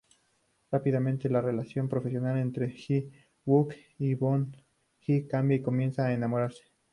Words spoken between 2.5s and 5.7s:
Ji-wook y Bong-hee cambia y